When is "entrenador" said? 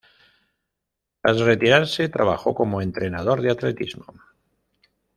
2.81-3.39